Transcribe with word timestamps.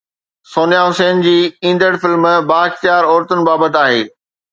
سونيا 0.51 0.77
حسين 0.85 1.19
جي 1.25 1.33
ايندڙ 1.71 1.99
فلم 2.05 2.25
بااختيار 2.53 3.11
عورتن 3.11 3.45
بابت 3.51 3.79
آهي 3.83 4.01